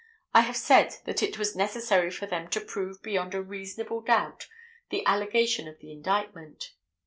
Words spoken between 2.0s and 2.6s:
for them to